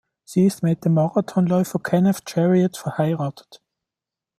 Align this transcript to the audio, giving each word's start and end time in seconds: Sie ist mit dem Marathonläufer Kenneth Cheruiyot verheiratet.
Sie 0.23 0.47
ist 0.47 0.63
mit 0.63 0.83
dem 0.83 0.95
Marathonläufer 0.95 1.77
Kenneth 1.77 2.25
Cheruiyot 2.27 2.75
verheiratet. 2.75 3.61